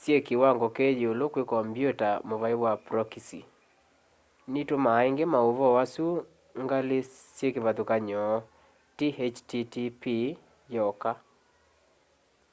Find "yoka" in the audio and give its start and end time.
10.74-11.12